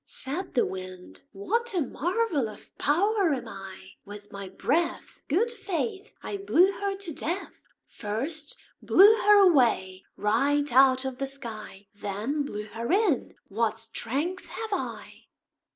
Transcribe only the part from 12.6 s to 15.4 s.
her in; what strength have I!"